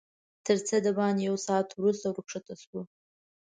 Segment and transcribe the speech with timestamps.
[0.45, 2.81] تر څه باندې یو ساعت وروسته ورښکته شوو.